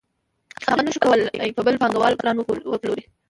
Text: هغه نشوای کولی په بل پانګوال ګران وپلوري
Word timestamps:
هغه 0.69 0.81
نشوای 0.87 1.21
کولی 1.37 1.53
په 1.57 1.61
بل 1.67 1.75
پانګوال 1.81 2.13
ګران 2.21 2.35
وپلوري 2.39 3.03